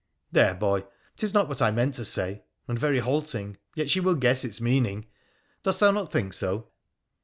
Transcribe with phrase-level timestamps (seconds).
[0.31, 0.83] 'There, boy!
[1.15, 4.59] 'tis not what I meant to say— and very halting, yet she will guess its
[4.59, 5.05] meaning.
[5.61, 6.69] Dost thou not think so?'